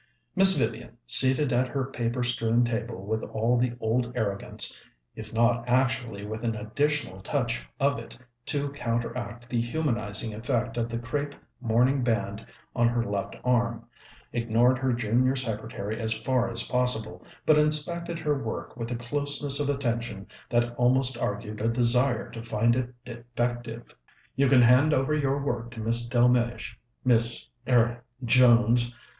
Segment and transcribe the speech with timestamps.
[0.35, 4.81] Miss Vivian, seated at her paper strewn table with all the old arrogance,
[5.15, 8.17] if not actually with an additional touch of it
[8.47, 12.43] to counteract the humanizing effect of the crêpe mourning band
[12.75, 13.85] on her left arm,
[14.33, 19.59] ignored her junior secretary as far as possible, but inspected her work with a closeness
[19.59, 23.93] of attention that almost argued a desire to find it defective.
[24.35, 26.71] "You can hand over your work to Miss Delmege,
[27.05, 28.95] Miss er Jones.